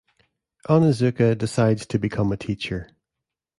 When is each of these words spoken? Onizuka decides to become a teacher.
Onizuka 0.67 1.37
decides 1.37 1.85
to 1.85 1.99
become 1.99 2.31
a 2.31 2.35
teacher. 2.37 2.89